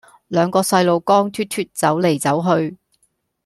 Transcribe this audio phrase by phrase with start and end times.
[0.29, 2.75] 兩個細路光脫脫走黎走去